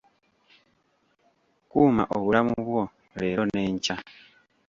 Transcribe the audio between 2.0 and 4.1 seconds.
obulamu bwo leero n'enkya.